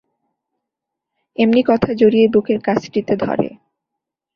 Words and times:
এমনি 1.37 1.61
কথা 1.63 1.89
জড়িয়ে 1.93 2.27
বুকের 2.27 2.59
কাছটিতে 2.61 3.13
ধরে। 3.15 3.47